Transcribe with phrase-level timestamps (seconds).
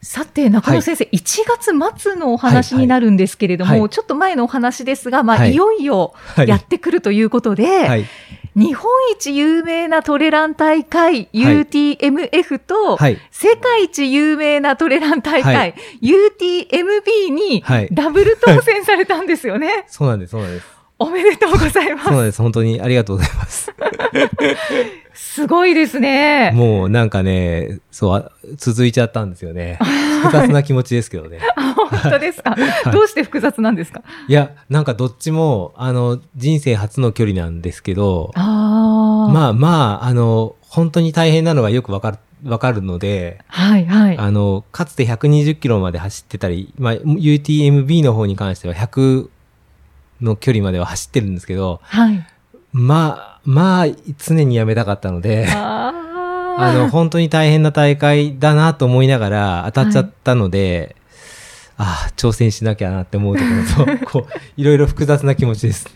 [0.00, 1.44] さて、中野先生、1
[1.76, 3.90] 月末のお話になるんですけれども、はいはい。
[3.90, 5.52] ちょっと前のお話ですが、まあ、はい。
[5.52, 6.48] い、よいよはい。
[6.48, 8.06] やってくるということで、はい。
[8.54, 13.18] 日本一有名なトレラン大会、UTMF と、はい。
[13.30, 15.74] 世界一有名なトレラン大会、はい。
[16.00, 17.88] UTMB にはい。
[17.92, 19.84] ダブル当選されたんですよね。
[19.90, 20.66] そうなんですそうなんです。
[21.00, 22.04] おめでとうございます。
[22.06, 22.42] そうなんです。
[22.42, 23.72] 本当にありがとうございます
[25.38, 26.50] すごいですね。
[26.52, 29.78] もうなんかねそうあ続いちゃったんですよね
[30.22, 34.02] 複雑な気持ちですけどねあ本当ですか、いどうして複雑なんですか？
[34.26, 39.32] いやなんかどっちもあの人生初の距離なんですけどああ。
[39.32, 44.18] まあまあ、あの、本当に大変なのがよくわかる、わかるので、はいはい。
[44.18, 49.28] あの、かつて120キロまで走ってたり、まあ、UTMB の方に関しては100
[50.20, 52.26] の距離までは走ってるんですけど、はい。
[52.72, 53.86] まあ、まあ、
[54.18, 56.60] 常にやめたかったので、ああ。
[56.60, 60.96] あの、本当に大変な大会だなと思いながら当たっちゃったので、
[61.78, 65.88] ああ、挑戦しなきゃなって思うところと、 こう、いろいろ複雑な気持ちです。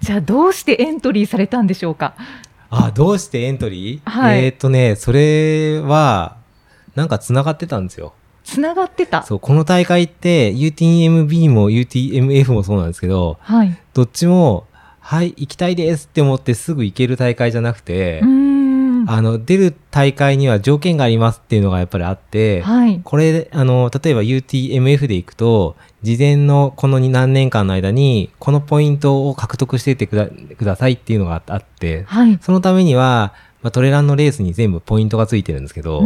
[0.00, 2.14] じゃあどうしてエントリーされたんでしょうか？
[2.70, 6.36] あ、どうしてエントリー、はいえーっとね、それは、
[6.94, 8.12] なんか繋がってたんですよ。
[8.44, 9.22] つながってた？
[9.24, 13.76] そう、この大会って UTMB も UTMF もそうなんですけど、はい。
[13.94, 14.66] どっちも、
[15.10, 18.22] はい、行きたいですって思ってすぐ行ける大会じゃなくて。
[18.22, 23.00] あの、出る大会には条件がありますっていうのがやっぱりあって、はい。
[23.02, 32.38] これ、あの、例えば UTMF で行くと、事前のこの何年間の間に、このポイントを獲得していってくだくださいっていうのがあって、はい。
[32.40, 36.02] そのためには、まあ、トレランのレースに全部ポイントがついてるんですけど、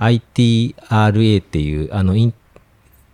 [0.00, 2.14] ITRA っていう、あの、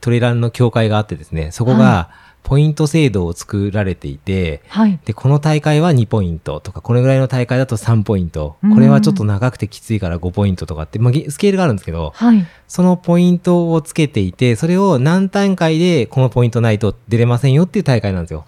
[0.01, 2.11] トレランの協会があってですね、そこはが
[2.43, 4.99] ポイント制度を作られていて、はい。
[5.05, 12.47] で、この大会は2ポイントとか、これぐらいの大会だと3ポイント、うんこれはちょっと長くてきついから5ポイントとかって、まあ、ゲスケールがあるんですけど、はい。
[12.67, 18.45] そのポイントをつけていて、それを何段階でこのポイントないと出れませんよっていう大会なんですよ。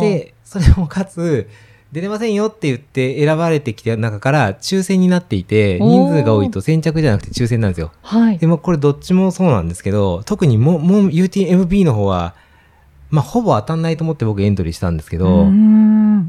[0.00, 1.48] で、それもかつ、
[1.92, 7.92] 出れませんよって言って選ばれてきた中から抽選になっていて、人数が多いと先着じゃなくて抽選なんですよ。
[8.02, 8.38] はい。
[8.38, 12.34] でもこれどっちもそうなんですけど、特にも、もう UTMB の方は、
[13.10, 15.46] まあほぼ当たんないと思って僕エントリーしたんですけうど。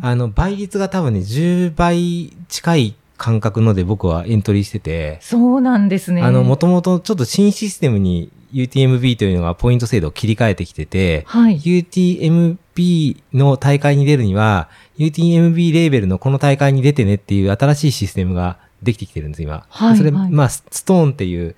[0.01, 6.21] あの倍率が多分ね、10倍近い感覚ので僕はエントリーしてて、そうなんですね。
[6.21, 11.59] あの、もともとちょっと新システムに UTMB というのがポイント制度を切り替えてきてて、はい。
[11.59, 19.65] UTMB の大会に出るには、UTMB レーベルのこの大会に出てねっていう新しいシステムができてきてるんです、今。
[19.69, 21.55] それ、はいはいまあ、スストーンっていう、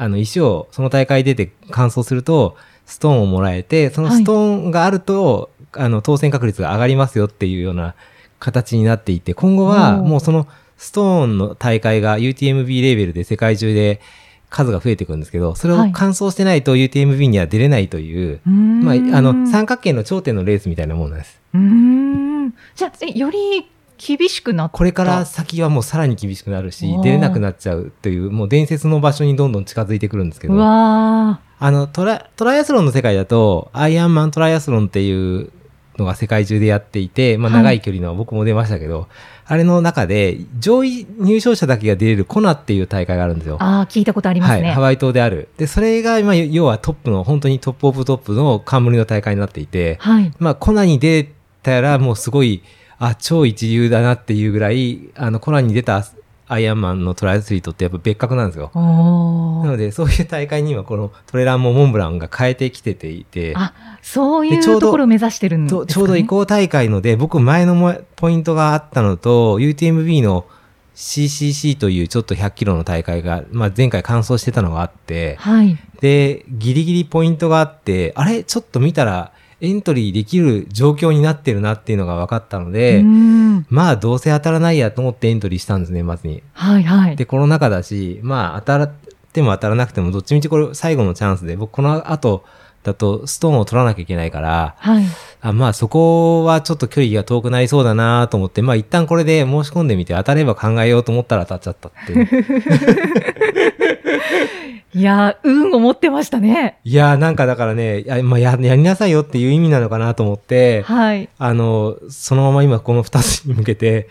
[0.00, 2.56] あの、石をその大会出て完走すると、
[2.86, 4.38] ストーンをもらえて、そのストー
[4.68, 7.94] ンがあると、あの、当選確率が上がりますよっていうような
[8.38, 14.00] 形になっていて、今後はもうそのストーンの大会が UTMB レーベルで世界中で
[14.48, 21.38] 数が増えていくんですけど、それをはい完走してないと UTMB には出れないという、うーんまあ、あの、三角形の頂点のレースみたいなもんなんです。
[21.52, 22.54] うーん。
[22.74, 23.68] じゃあ、えより
[24.00, 35.50] 厳しくなったこれから先はもうさらに厳しくなるし出れなくなっちゃうという、もう伝説の場所にどんどん近づいてくるんですけうど、わあの、トラ、トライアスロンの世界だと、アイアンマントライアスロンっていう
[35.98, 39.08] のが世界中でやっていて、まあはい長い距離の僕も出ましたけど、
[39.44, 43.62] あれの中で、上位入賞者だけが出れるコナっていう大会があるんですよー。。
[43.62, 44.70] ああ、聞いたことありますはい、ね。
[44.70, 45.48] ハワイ島である。
[45.58, 50.32] で、それが、まあ、要はトップの、本当にトップオブトップの冠の大会になっていて、はい。
[50.38, 51.32] まあ、コナに出
[51.62, 52.62] たらもうすごい、
[53.00, 56.06] あ、超一流だなっていうぐらい、あの、コナに出た
[56.46, 58.70] アイアンマンのトライアスリートってやっぱ別格なんですよ。
[58.74, 70.44] なので、そういう大会にはこのトレランもモンブランが変えてきてていて、あ、そういうところを目指してるんですか、ね、とちょうど移行大会ので、僕前のもポイントがあったのと、UTMB の
[70.96, 75.78] CCC というちょっと100キロの大会が、まあ、前回完走してたのがあって、はい。
[76.00, 78.44] で、ギリギリポイントがあって、あれ？
[78.44, 83.02] ちょっと見たらエントリーできる状況になってるなっていうのが分かったので、
[83.68, 86.42] まあどうせ当たらないやと思ってエントリーしたんですね、まずに。
[86.52, 87.16] はいはい。
[87.16, 88.90] で、コロナ禍だし、まあ当たっ
[89.32, 92.44] ても当たらなくてもどっちみちこれ最後のチャンスで、僕この後
[92.82, 95.04] だとストーンを取らなきゃいけないから、はい。
[95.42, 103.69] あまあそこはちょっと距離が遠くなりそうだなと思って、まあ一旦これで申し込んでみて当たれば考えようと思ったら当たっちゃったっていう。
[104.92, 106.78] いやー、運を持ってましたね。
[106.84, 111.28] いやーなんかだからね、や,、まあ、ややりなさいよっていう意味なのかなと思って、はい。
[111.38, 114.08] あの、そのまま今この2つに向けて、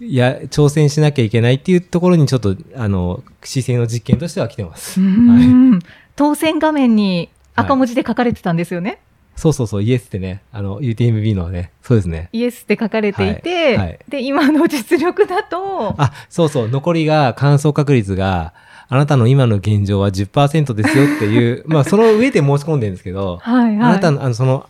[0.00, 5.00] いや、挑戦しなきゃいけないっていうところにちょっと、あの、姿勢の実験としては来てます。
[5.00, 5.80] うーん。
[6.14, 8.98] 当選画面に赤文字で書かれてたんですよね？
[9.34, 12.28] そうそうそう、イエスってね、あの、UTMB のね、そうですね。
[12.32, 18.52] イエスって書かれていて、はいはいで、今の実力だと、あ、そうそう、残りが、乾燥確率が、
[18.90, 23.90] あなたの今の現状は10%ですよっていう、 まあ、その上で申し込んでるんですけど、はいはい。
[23.90, 24.66] あなたの、あの、その、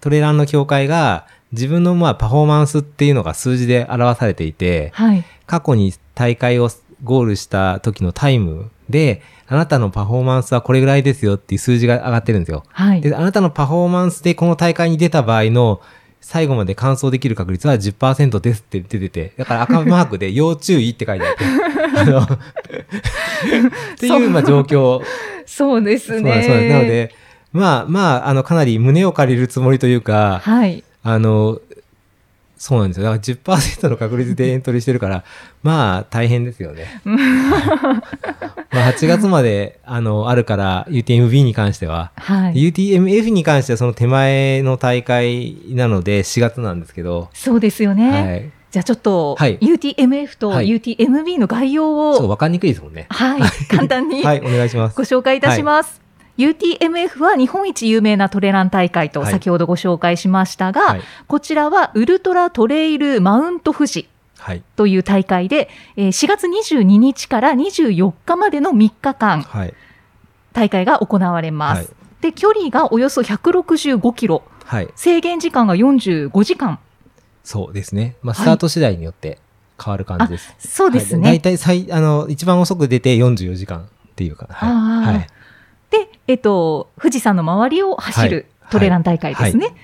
[0.00, 5.24] トレランの協会が、自分の、まあ、パフォーマンスっていうのが数字で表されていて、はい。
[5.46, 6.70] 過去に大会を
[7.02, 12.64] ゴールした時のタイムで、あなたのパフォーマンスはこれぐらいですよっていう数字が上がってるんですよ。
[12.72, 13.00] はい。
[13.00, 15.80] で、あなたのパフォーマンスでこの大会に出た場合の
[16.26, 21.44] 最後まで完走できる確率は10%ですって出てて、だから赤マークで要注意って書いてあって、
[22.00, 22.28] あの、 っ
[23.96, 25.02] ていう、まあ状況。
[25.46, 26.42] そうですね。
[26.44, 27.14] そうなので、
[27.52, 30.82] まあまあ、あの、かなり胸を借りるつもりというか、はい。
[31.04, 31.60] あの、
[32.56, 33.04] そうなんですよ。
[33.04, 35.24] だから10%の確率でエントリーしてるから、
[35.62, 36.86] まあ大変ですよね。
[37.04, 42.12] まあ8月まで、あの、あるから、UTMB に関しては。
[42.16, 42.54] はい。
[42.54, 48.10] UTMF に関してはその手前の大会なので4月なんですけど、そうですよね。
[48.10, 48.50] はい。
[48.70, 53.06] じゃあちょっと、はい UTMF とはい UTMB の概要を、そう、わかりにくいですもんね。
[53.10, 55.04] はい、簡単にはい、お願いしますご。
[55.04, 56.05] 紹介いたします。
[56.38, 61.02] UTMF は日本一有名なトレラン大会とはい先ほどご紹介しましたが、はい。
[61.26, 64.62] こちらはウルトラトレイルマウント富士はい。
[64.76, 69.74] という大会で、えー4月22日から24日までの3日間はい。
[70.52, 71.78] 大会が行われます。
[71.78, 74.88] はいで、距離がおよそ165キロ、はい。
[74.96, 76.78] 制限時間が45時間。
[77.44, 78.16] そうですね。
[78.22, 79.38] まあ、はいスタート次第によって
[79.82, 80.54] 変わる感じです。
[80.58, 81.28] そうですね。
[81.28, 83.86] はい、大体最、あの、一番遅く出て44時間っ
[84.16, 84.48] ていうか。
[84.50, 85.26] はい。
[86.04, 89.74] で、えっと、富士山の周りを走るはいトレラン大会ですね。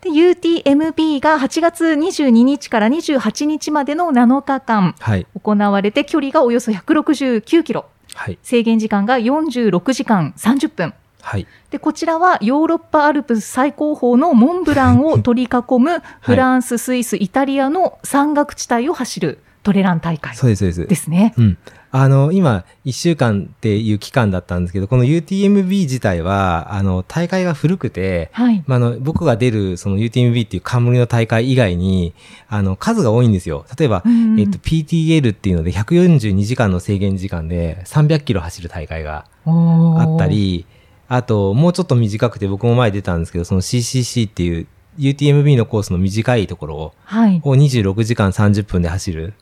[0.00, 5.26] で、UTMB が8月22日から28日までの7日間はい。
[5.40, 8.38] 行われて、距離がおよそ169キロ、はい。
[8.42, 10.94] 制限時間が46時間30分。
[11.22, 11.46] はい。
[11.70, 20.86] で、こちらはヨーロッパアルプス最高峰のモンブランを 取り囲むフランス、スイス、イタリアの山岳地帯を走るトレラン大会そうです、そうです。
[20.86, 21.34] ですね。
[21.36, 21.58] うん。
[21.98, 28.62] あの、今、1週間っていう期間だったんですけど、この UTMB 自体は、あの、大会が古くて、はい。
[28.66, 32.12] まあ、あの、僕が出る、その UTMB っていう冠の大会以外に、
[32.48, 33.64] あの、数が多いんですよ。
[33.78, 40.66] 例えば、うんえっと、PTL っていうので、142時間の制限時間で300キロ走る大会がああった、り、
[41.08, 44.66] あと、もうちょっと短くて僕も前出たんですけど、その CCC っていう
[44.98, 47.40] UTMB のコースの短いところを、はい。
[47.42, 49.32] を26時間30分で走る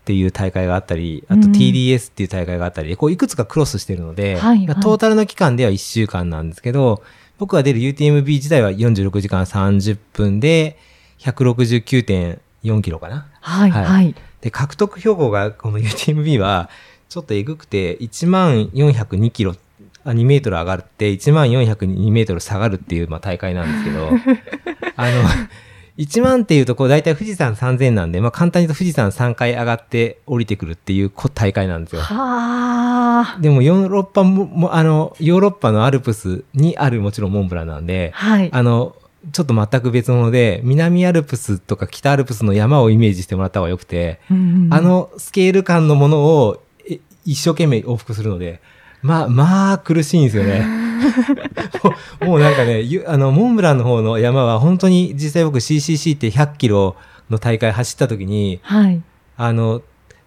[0.00, 7.02] っていう大会があったり、あとうん TDS っていう大会があったり、こういくつかクロスしてるので、はいはいトータルの期間では1週間なんですけど、
[7.38, 10.78] 僕が出る UTMB 自体は46時間30分で、
[11.18, 13.26] 169.4キロかな。
[13.40, 13.70] はい。
[13.70, 14.14] はいはい。
[14.40, 16.70] で、獲得標高がこの UTMB は、
[17.08, 19.54] ちょっとえぐくて、1万402キロ、
[20.04, 24.10] あ2メートル上がって、1万402メートル下がるっていう、まあ、大会なんですけど、
[24.96, 25.22] あの、
[26.00, 32.00] 1万っていうと、こう、大体富士山3000なんで、まあ、簡単に言うと富士山3回上がって降りてくるっていうこ大会なんですよ。
[32.00, 33.38] はあ。
[33.40, 38.48] でも、ヨーロッパも、もあの、ヨーロッパのアルプスにあるもちろんモンブランなんで、はい。
[38.50, 38.96] あの、
[39.32, 48.62] ちょっと全く別物で、南アルプスとか北アルプスの山をイメージしてもらった方がよくて、うんあ、のスケール感のものをえ一生懸命往復するので、
[49.02, 50.66] まあ、まあ、苦しいんですよね。
[51.82, 56.96] もうもうなんかね、ゆあの、モンブランの方の山は本当に実際僕 CCC って100キロ
[57.30, 59.00] の大会走った時に、はい。
[59.36, 59.82] あの、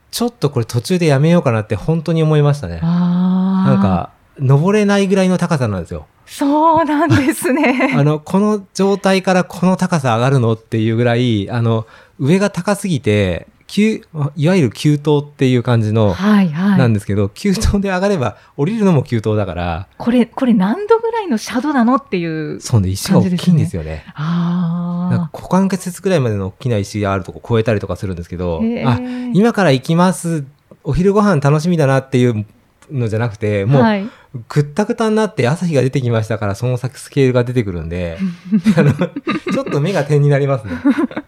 [0.09, 2.79] ちょっとこれ途中でやめようかなって本当に思いましたね。
[2.81, 3.69] ああ。
[3.69, 6.07] なん、か、登れないぐらいの高さなんですよ。
[6.25, 7.93] そうなんですね。
[7.97, 11.85] あの、この状態からこの高さ上がるのっていうぐらい、あの、
[12.19, 16.77] 上が高すぎて、急いわゆる急登っていう感じの、はいはい。
[16.77, 22.61] なんですけど、急登で上がれば降りるのも急登だから、これ、これ何度ぐらいのシャドウなのっていう。
[22.61, 23.89] そうね、石が大きいんですよね。
[23.89, 28.99] なんかあ股関節ぐらいまでの大きな石があるとこ越えたりとかするんですけどあ。
[29.33, 30.45] 今から行きます、
[30.83, 32.45] お昼ご飯楽しみだなっていう
[32.91, 34.09] のじゃなくて、もう、はい。
[34.49, 38.17] ぐったくたになって朝日が出てきましたから、その先スケールが出てくるんで、
[38.75, 40.73] あの、ちょっと目が点になりますね。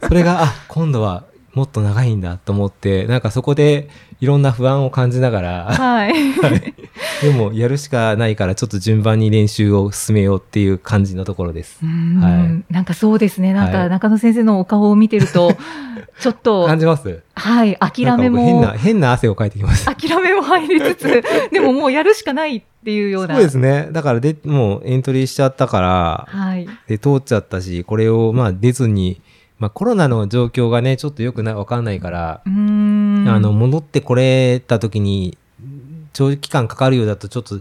[0.07, 1.23] それが、あ、今度は
[1.55, 6.33] もっと長いんだと思って、なんかそこでいろんな不安を感じながら、はい。
[6.33, 6.73] は い
[7.21, 11.79] でもやるしかないからちょっと順番に練習を進めようっていう感じのところです。
[11.83, 13.53] はいなんかそうですね。
[13.53, 15.55] なんはいか中野先生のお顔を見てると、
[16.19, 17.23] ちょっと、 感じます？
[17.35, 19.85] はい、諦めなんか僕変な、も、変な汗をかいてきます。
[19.85, 23.35] 諦めも入りつつ、 でももうやるしかないっていうような。
[23.35, 23.87] そうですね。
[23.91, 26.67] だからで、もうエントリーしちゃったから、はい。
[26.87, 29.21] で、通っちゃったし、これをまあ出ずに、
[29.57, 32.41] まあコロナの状況がね、ちょっとよくな、わかんないから。
[32.45, 35.37] あの、戻ってこれた時に、
[36.13, 37.59] 長期間かかるようだとちょっと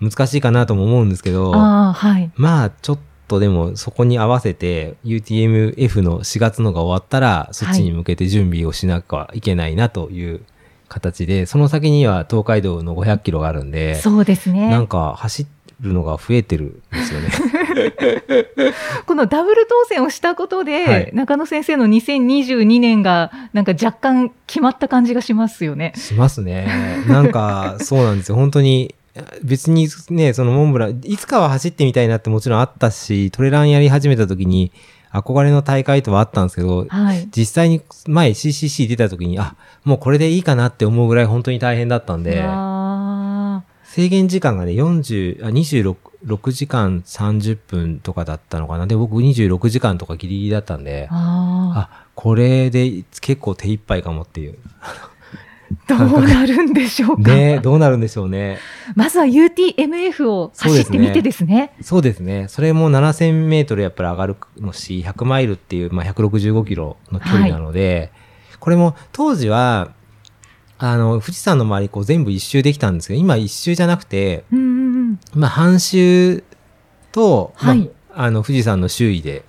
[0.00, 2.30] 難しいかなとも思うんですけど、はい。
[2.36, 2.98] まあちょっ
[3.28, 10.42] とでもそこに合わせて UTMF の4月のが終わったら、そっちに向けて準備をしなきゃいけないなという
[10.88, 14.70] 形で、その先には東海道の500キロがあるんで、そうですね。
[14.70, 15.46] なんか走
[15.80, 17.30] るのが増えてるんですよね。
[19.06, 25.92] このダブル当選をしたことで、はい中野先生の2022年がなんか若干決まった感じがしますよね。
[25.96, 26.68] しますね。
[27.08, 28.36] なんか、そうなんですよ。
[28.36, 28.94] 本当に、
[29.42, 34.72] 別にね、そのモンブラン、いつかは走ってみたいなってもちろんあったし、トレランやり始めた時に
[35.12, 37.28] 憧れの大会とはあったんですけど、はい。
[37.34, 42.75] 実際に前 CCC 出た時に、あ、もうこれでいいかなって思うぐらい本当に大変だったんで、あ
[43.96, 48.86] 制限時間がね、40、あ、26 6時間30分とかだったのかな。
[48.86, 54.58] で、僕26時間とかギリギリだったんでー、ああ、これで結構手一杯かもっていう。
[55.88, 57.34] ー、 どうなるんでしょうか。
[57.34, 58.58] ねどうなるんでしょうね。
[58.94, 61.72] まずは UTMF を走ってみてですね。
[61.80, 62.48] そうですね。
[62.48, 68.12] それも7000メートルやっぱり上がるのし、100マイルっていう、まあ、165キロの距離なので、
[68.60, 69.92] これも当時は、
[70.78, 75.20] あの、富士山の周りこう全部一周できたんですけど、今一周じゃなくて、うんうんうん。
[75.34, 76.44] まあ、半周
[77.12, 79.44] と、まあはいあの、富士山の周囲で、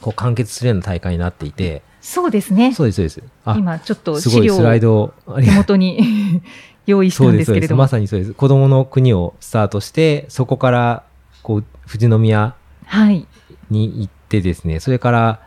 [0.00, 2.72] こう完結するような大会になっていて、そうですね。
[2.72, 3.22] そうです、そうです。
[3.44, 6.42] あ、今ちょっとすごい資料をスライドをあり手が元に
[6.86, 7.46] 用意したんです、そうです。
[7.52, 7.82] ですけれども。
[7.82, 8.32] まさにそうです。
[8.34, 11.04] 子供の国をスタートして、そこから、
[11.42, 12.54] こう、富士宮
[12.86, 13.26] はい。
[13.70, 15.40] に行ってですね、それから、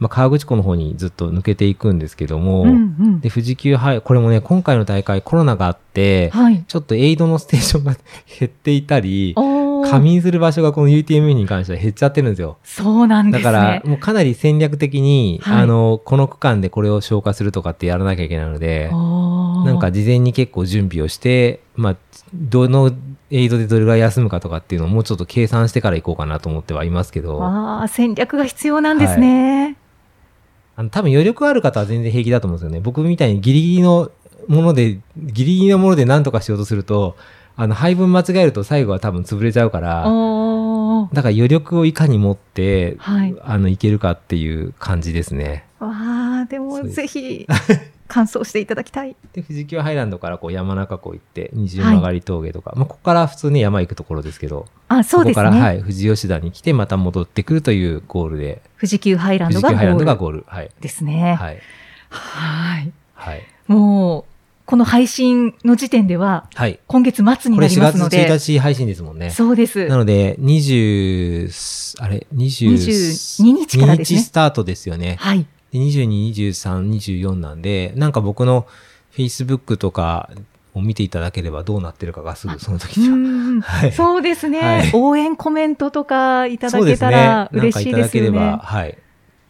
[0.00, 6.64] まあ、川口湖の方にずっと抜けていくんですけども、うんうんで、富士急ハイ、これもね、今回の大会コロナがあって、はい。
[6.66, 7.96] ちょっとエイドのステーションが
[8.38, 9.34] 減っていたり、
[9.90, 12.56] 仮眠する場所がこの UTM に関しては減っちゃってるんですよ。
[12.64, 13.44] そうなんですね。
[13.44, 21.96] だから、もうかなり戦略的に、はいあの、この区間でこれを消化するとかってやらなきゃいけないので、なんか事前に結構準備をして、まあ、
[22.32, 22.90] どの
[23.30, 29.76] エイドでどれぐらい休むかとかっていうのをもうちょっと計算してから行こうかなと思ってはいますけど、ああ、戦略が必要なんですね。
[30.80, 32.80] あの多分余力ある方は全然平気だと思うんですよね。
[32.80, 34.10] 僕みたいにギリギリの
[34.48, 37.18] もので、ギリギリのもので何とかしようとすると、
[37.54, 40.04] あの配分間違えると最後は多分潰れちゃうから、
[41.12, 43.36] だから余力をいかに持って、はい。
[43.42, 45.66] あの、いけるかっていう感じですね。
[45.80, 47.46] わあ、でもぜひ、
[48.10, 49.16] 完走していただきたい。
[49.32, 55.78] で、富士急ハイランドからこう山中湖行って、二重曲がり峠とか、まあ、ここから普通に山行くところですけど、あ、そうですここから、はね。
[55.78, 60.56] い、富士吉田に来て、また戻ってくるというゴールで、富士急ハイランドが富士急ハイランドがゴールゴール。
[60.56, 60.70] はい。
[60.80, 61.34] ですね。
[61.34, 61.58] はい。
[62.08, 62.92] はい。
[63.14, 63.42] はい。
[63.68, 64.24] もう、
[64.66, 66.78] この配信の時点では、はい。
[66.86, 69.30] 今月末にこれ4月なりますので、1日配信ですもんね。
[69.30, 69.88] そうです。
[69.88, 75.16] なので、20、あれ、20 22日からですね日スタートですよね。
[75.18, 75.44] はい。
[75.72, 78.66] で22、23、24なんで、なんか僕の
[79.12, 80.30] Facebook とか
[80.74, 83.16] を見ていただければどうなってるかがすぐその時うには。
[83.16, 87.10] んはいそうですね、はい応援コメントとかいただけそうですね。
[87.10, 88.58] たらなんかい嬉しいですよただければ、ね。
[88.62, 88.98] はい。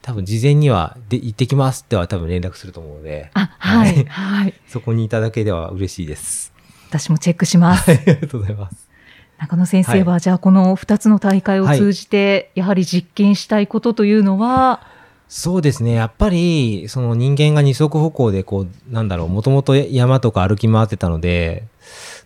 [0.02, 4.54] 多分事前には、で、行ってきますっては多分連絡すると思うので、あ、はい、はいはい。
[4.66, 6.52] そこにいただければ嬉しいです。
[6.88, 7.90] 私もチェックします。
[7.90, 8.88] はい、ありがとうございます。
[9.38, 14.86] 中野先生は、じゃあこの2つの大会を通じて、やはり実験したいことというのは、
[15.32, 15.92] そうですね。
[15.92, 21.62] やっぱり、その人間が二足歩行で、こう、なんだろう、もともと山とか歩き回ってたので、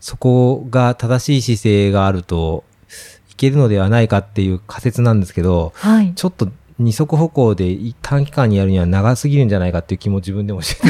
[0.00, 2.64] そこが正しい姿勢があると、
[3.30, 6.14] いけるのではないかっていう仮説なんですけど、はい。
[6.14, 10.88] ちょっと二足歩行で短期間にやるには長すぎるんじゃないかっていう気も自分でもしてて。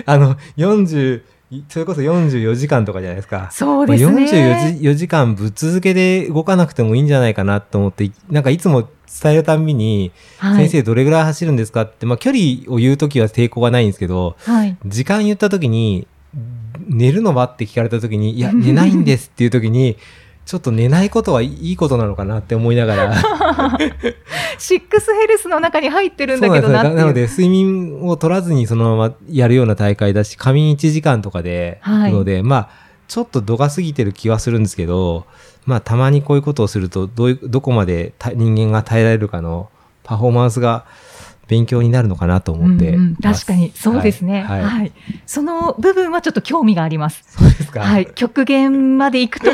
[0.06, 1.22] あの、40、
[1.68, 3.50] それこそ44時間とかじゃないですか。
[3.52, 4.24] そうですね。
[4.24, 8.88] 44時 ,4 時間ぶっ続けで動かなくてもいいんじゃないかなと思って、なんかいつも
[9.22, 14.76] 伝えるたんびに、はい、先生どれぐらい走るんですかって、まあ距離を言うときは抵抗がないんですけど、はい。
[14.86, 16.06] 時間言ったときに、
[16.88, 19.98] 寝るのはって聞かれたときに、いや、 寝ないんですっていうときに、
[20.52, 23.14] ちょっと寝ないことはいいことなのかなって思いながら。
[24.58, 32.12] シックスヘルスの中に入ってるんだけどななので、睡眠を取らずにそのままやるような大会だし、仮眠1時間とかで、はい。
[32.12, 32.68] ので、まあ、
[33.08, 35.24] ちょっと度が過ぎてる気はするんですけど、
[35.64, 39.70] まあ、たまにこういうことをすると、どどこまでた人間が耐えられるかの
[40.02, 40.84] パフォーマンスが
[41.48, 44.92] 勉強になるのかなと思ってうんうん確かにそうですね、ははいい
[45.26, 47.24] その部分はちょっと興味があります。
[47.26, 47.80] そうですか。
[47.80, 49.52] はい、極限まで行くと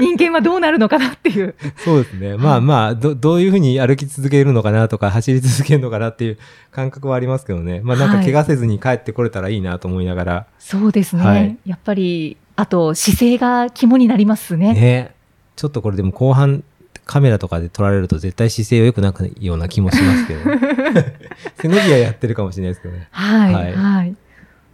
[0.00, 1.54] 人間はどうなるのかなっていう。
[1.84, 2.36] そうですね。
[2.36, 6.38] まあまあ、ど、どういうふうに歩き続けるのかなとか、走り続けるのかなっていう
[6.70, 7.80] 感覚はありますけどね。
[7.82, 10.46] まあなんかはい怪我せずに帰ってこれたらいいなと思いながら。
[10.58, 14.74] そうですね、はいやっぱりあと姿勢が肝になりますね。
[14.74, 15.14] ね。
[15.56, 16.62] ちょっとこれでも後半
[17.08, 20.40] カメラとかで撮られると絶対姿勢良くなくような気もしますけど。
[21.56, 23.08] 背伸びはやってるかもしれないですけどね。
[23.10, 24.16] はい、ははいい、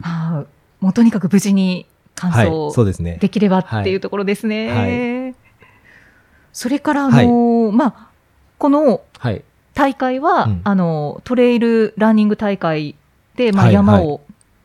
[0.00, 0.44] まあ、
[0.80, 1.86] もうとにかく無事に
[2.16, 2.46] 完はい。
[2.46, 3.18] 走そうですね。
[3.20, 4.70] できればっていうところですね。
[4.70, 5.34] はい
[6.52, 8.08] それから、あのーまあ、
[8.58, 9.42] このはい。
[9.74, 12.94] 大会は、うんあの、トレイルランニング大会
[13.36, 14.20] で、まあ、はい山を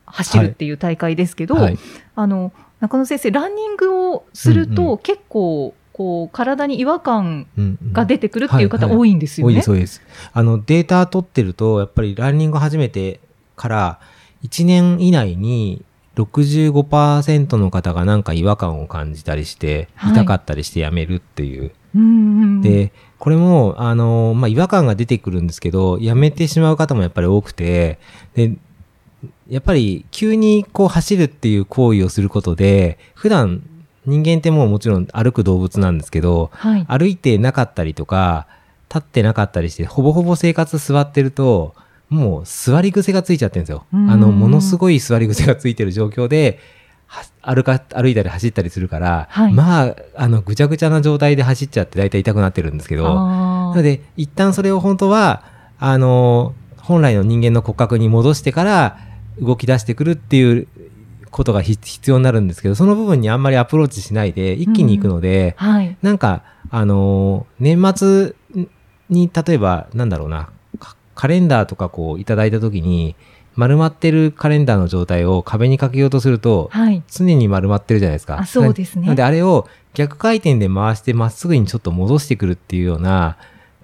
[0.06, 1.78] 走るっていう大会ですけど、はい。
[2.14, 7.46] あの、中野先生、ランニングをすると、結構、こう、体に違和感
[7.92, 9.62] が出てくるっていう方多いんですよね。
[9.62, 10.00] 多いです。
[10.32, 13.20] あの、データ取ってると、やっぱりランニング始めて
[13.54, 14.00] から、
[14.42, 15.84] 1年以内に
[16.16, 21.70] 65%の方がなんか違和感を感じたりして、はい痛かったりしてやめるっていう。
[21.94, 27.98] うんうんうん、で、これも、あの、まあ、違和感が出てくるんですけど、やめてしまう方もやっぱり多くて、
[28.34, 28.56] で、
[29.50, 33.62] やっぱり急にこう走るっていう行為をすることで、普段
[34.10, 36.84] 人間ってもうもちろん歩く動物なんですけど、はい。
[36.88, 38.46] 歩いてなかったりとか、
[38.88, 41.74] 立ってなかったりして、ほぼほぼ生活座ってると、
[42.08, 43.84] もう座り癖がついちゃってるんですよ。
[43.92, 46.58] あうんの、ものすごい座り癖がついてる状況で、
[47.06, 55.44] は歩か、歩いたり走ったりするから、はいまあ、あの、ぐちゃぐちゃな状態で走っちゃって大体痛くなってるんですけど、なので、一旦それを本当は、
[55.78, 58.98] あの、本来の人間の骨格に戻してから
[59.40, 60.66] 動き出してくるっていう
[61.30, 65.96] ことがひ必要になるんですけど、その部分にあんまりアプローチしないで、一気に行くので、はい。
[66.02, 68.34] なんか、あのー年末
[69.08, 73.16] に、例えば、なんだろうな、カカレンダーとかこういただいたときに、
[73.56, 77.02] 丸まってるカレンダーの状態を壁にかけようとすると、はい。
[77.08, 78.38] 常に丸まってるじゃないですか。
[78.38, 83.36] あそうですねなので、あれを逆回転で回してまっすぐにちょっと戻してくるっていうような、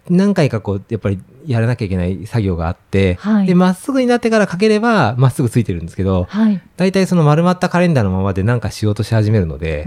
[0.09, 6.61] 何回かこう、やっぱりやらなきゃいけない作業があって、はいで、まっすぐになってからかければ、まっすぐついてるんですけど、はい。
[6.77, 9.85] 大体その丸まったカレンダーのままで何かしようとし始めるので、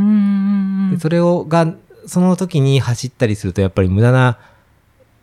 [0.91, 1.73] でそれをが
[2.05, 4.39] その時に走ったりするとやっぱり無駄な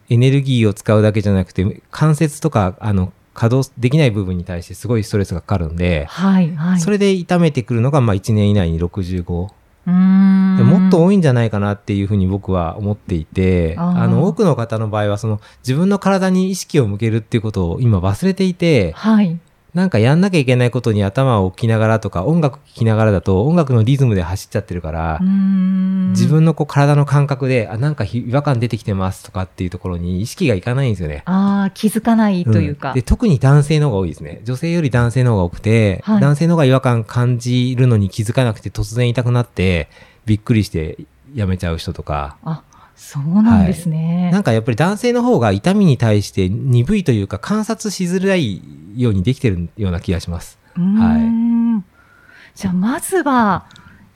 [0.09, 6.55] エネルギーを使うだけじゃなくて関節とかあの稼働できない部分に対してすごいストレスがかかるんで、はい。
[6.55, 6.81] はい。
[6.81, 9.56] それで痛めてくるのがまあ1年以内に65うーんで
[9.91, 19.39] もっと多いんじゃないかなっていうふうに僕は思っていてあの多くの方の場合はその自分の体に意識を向けるっていうことを今忘れていてはい。
[19.77, 31.25] なんかやんなきゃいけないことに頭を置きながらとか音楽聴きながらだと音楽のリズムで走っちゃってるから、自分のこう体の感覚で、あ、なんかひ違和感出てきてますとかっていうところに意識がいかないんですよね。
[31.27, 32.93] ああ、気づかないというか。
[32.93, 34.41] んで特に男性の方が多いですね。
[34.45, 39.91] 女性より男性の方が多くて、はい男性の方が違和感感じるのに気づかなくて突然痛くなって、
[40.25, 40.97] びっくりして
[41.35, 42.39] やめちゃう人とか。
[42.45, 42.63] あ、
[42.97, 44.31] そうなんですね。
[44.33, 48.63] なんかやっぱり男性の方が痛みに対して鈍いというか観察しづらい
[48.97, 50.59] ようにできてるような気がします。
[50.77, 51.85] うーん
[52.55, 53.67] じゃあ、まずは、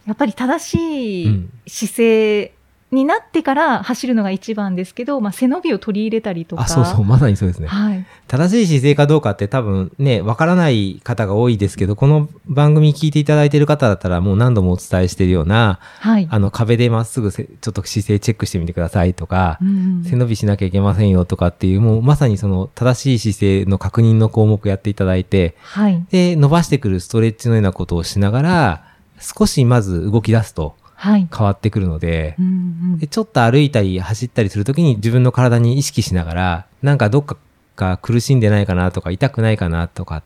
[0.07, 2.53] やっぱり正しいうん姿勢
[2.93, 6.63] になってから走るのが一番ですけど、まあ、背伸びを取り入れたりとか。
[6.63, 7.69] あ、そうそう、まさにそうですね。
[7.69, 8.05] はい。
[8.27, 16.27] 正しい姿勢かどうかって多分ね、わからない方が多いですけど、この番組聞いていただいている方だったらもう何度もお伝えしているような、はい。
[16.29, 26.05] あの壁でまっすぐせちょっと姿勢チェックしてみてくださいとかう、ん背伸びしなきゃいけませんよとかっていう、もうまさにその正しい姿勢の確認の項目やっていただいて、はい。
[26.11, 28.85] で、伸ばしてくるストレッチのようなことをしながら、
[29.21, 30.80] 少しまず動き出すとはい。
[31.01, 32.49] 変わってくるのでう、んう
[32.97, 37.37] んでちょっと歩いたり走ったりするときに自分の体に意識しながら、なんかどっか
[37.77, 40.23] が苦しんでないかなとか、痛くないかなとか、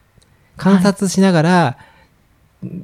[0.56, 1.78] 観察しながら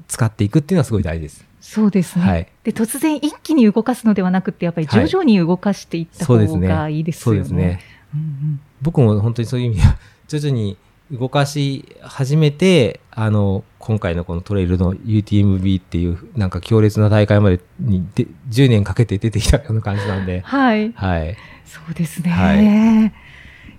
[0.09, 1.44] 使っていくっていうのはすごい大事です。
[1.61, 2.24] そうですね。
[2.24, 2.48] はい。
[2.64, 7.40] で、突然一気に動かすのではなくて、やっぱり徐々に動かしていった方がいいですよね。
[7.40, 7.81] そうですね。
[8.14, 10.79] うんうん僕も本当にそういう意味では、徐々に
[11.12, 20.92] 動かし始めて、あの、今回のこのトレイルの UTMB っていう、なんか強烈な大会までにで10年かけて出てきたような感じなんで、はい。
[20.92, 21.36] はい。
[21.64, 22.54] そうですね。、は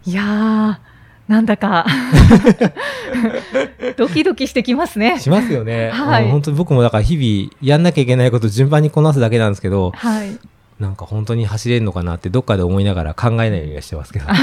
[0.03, 1.85] いやー、なんだか、
[3.95, 5.19] ドキドキしてきますね。
[5.19, 5.91] しますよね。
[5.91, 10.37] はい本当に僕もだから日々やんなきゃいけないこと順番にこなすだけなんですけど、はい。
[10.81, 14.25] なんか本当に走れるのかなってどっかで思いながら考えないようにはしてますけど。
[14.27, 14.33] 考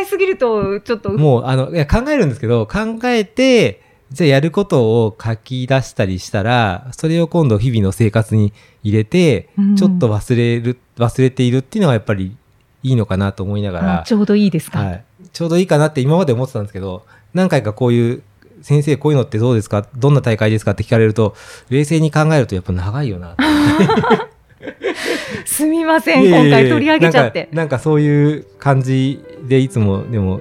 [0.00, 3.80] えすぎると、ちょっと、もう、あの、いや、考えるんですけど、考えて、
[4.12, 8.52] じゃあやることを書き出したりしたら、それを今度日々の生活に
[8.84, 12.36] 入れて、うんちょっと忘れる、忘れているっていうのがやっぱり
[12.82, 14.78] いいのかなと思いながあら、ちょうどいいですか？
[14.80, 15.04] はい。
[15.32, 18.22] ちょうどいいかなって今まで思ってたんですけど何回かこういう
[18.62, 19.86] 先生こういうのってどうですか？
[19.96, 20.72] どんな大会ですか？
[20.72, 21.34] って聞かれると
[21.70, 23.34] 冷静に考えるとやっぱ長いよな
[25.44, 27.48] すみません今回取り上げちゃって。
[27.52, 30.40] なんかそういう感じでいつもでも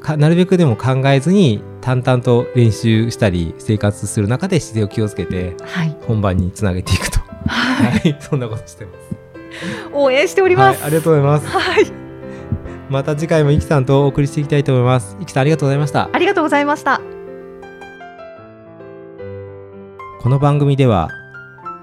[0.00, 5.96] かなるべくでも考えずに淡々と練習したり生活する中で姿勢を気をつけてはい。
[6.06, 7.20] 本番につなげていくと。
[7.46, 8.16] はい。
[8.20, 9.22] そんなことしてます。
[9.92, 10.80] 応援しております。
[10.80, 11.46] はい、ありがとうございます。
[11.46, 11.86] はい。
[12.88, 15.16] また次回もイキさんとお送りしていきたいと思います。
[15.20, 16.10] イキさんありがとうございました。
[16.12, 17.00] ありがとうございました。
[20.20, 21.08] この番組では